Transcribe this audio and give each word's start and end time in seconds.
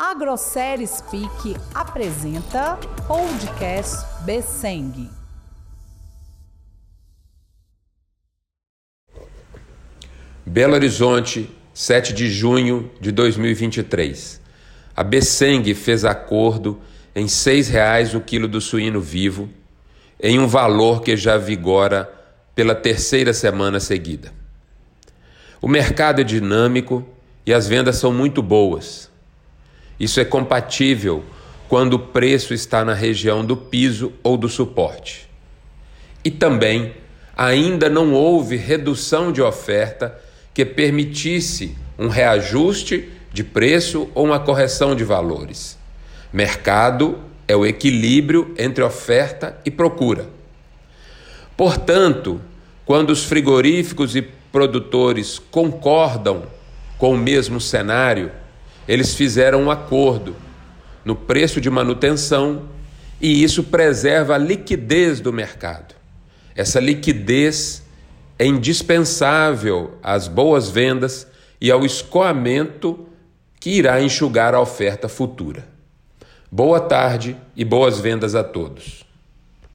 A 0.00 0.14
Grosseria 0.14 0.86
Speak 0.86 1.56
apresenta 1.74 2.78
Podcast 3.08 4.06
Besseng. 4.24 5.10
Belo 10.46 10.74
Horizonte, 10.74 11.50
7 11.74 12.12
de 12.12 12.30
junho 12.30 12.88
de 13.00 13.10
2023. 13.10 14.40
A 14.94 15.02
Besseng 15.02 15.74
fez 15.74 16.04
acordo 16.04 16.80
em 17.12 17.24
R$ 17.24 17.28
6,00 17.28 18.14
o 18.14 18.20
quilo 18.20 18.46
do 18.46 18.60
suíno 18.60 19.00
vivo, 19.00 19.50
em 20.22 20.38
um 20.38 20.46
valor 20.46 21.02
que 21.02 21.16
já 21.16 21.36
vigora 21.36 22.08
pela 22.54 22.76
terceira 22.76 23.32
semana 23.32 23.80
seguida. 23.80 24.32
O 25.60 25.66
mercado 25.66 26.20
é 26.20 26.24
dinâmico 26.24 27.04
e 27.44 27.52
as 27.52 27.66
vendas 27.66 27.96
são 27.96 28.12
muito 28.12 28.40
boas. 28.40 29.08
Isso 29.98 30.20
é 30.20 30.24
compatível 30.24 31.24
quando 31.68 31.94
o 31.94 31.98
preço 31.98 32.54
está 32.54 32.84
na 32.84 32.94
região 32.94 33.44
do 33.44 33.56
piso 33.56 34.12
ou 34.22 34.36
do 34.36 34.48
suporte. 34.48 35.28
E 36.24 36.30
também 36.30 36.94
ainda 37.36 37.88
não 37.88 38.12
houve 38.12 38.56
redução 38.56 39.30
de 39.30 39.42
oferta 39.42 40.18
que 40.54 40.64
permitisse 40.64 41.76
um 41.98 42.08
reajuste 42.08 43.08
de 43.32 43.44
preço 43.44 44.08
ou 44.14 44.24
uma 44.24 44.40
correção 44.40 44.94
de 44.94 45.04
valores. 45.04 45.78
Mercado 46.32 47.18
é 47.46 47.54
o 47.54 47.64
equilíbrio 47.64 48.54
entre 48.58 48.82
oferta 48.82 49.58
e 49.64 49.70
procura. 49.70 50.28
Portanto, 51.56 52.40
quando 52.84 53.10
os 53.10 53.24
frigoríficos 53.24 54.16
e 54.16 54.22
produtores 54.22 55.38
concordam 55.38 56.44
com 56.98 57.12
o 57.12 57.18
mesmo 57.18 57.60
cenário, 57.60 58.30
eles 58.88 59.14
fizeram 59.14 59.62
um 59.62 59.70
acordo 59.70 60.34
no 61.04 61.14
preço 61.14 61.60
de 61.60 61.68
manutenção 61.68 62.70
e 63.20 63.44
isso 63.44 63.64
preserva 63.64 64.34
a 64.34 64.38
liquidez 64.38 65.20
do 65.20 65.32
mercado. 65.32 65.94
Essa 66.56 66.80
liquidez 66.80 67.82
é 68.38 68.46
indispensável 68.46 69.98
às 70.02 70.26
boas 70.26 70.70
vendas 70.70 71.26
e 71.60 71.70
ao 71.70 71.84
escoamento 71.84 73.06
que 73.60 73.70
irá 73.70 74.00
enxugar 74.00 74.54
a 74.54 74.60
oferta 74.60 75.08
futura. 75.08 75.66
Boa 76.50 76.80
tarde 76.80 77.36
e 77.54 77.64
boas 77.64 78.00
vendas 78.00 78.34
a 78.34 78.42
todos. 78.42 79.04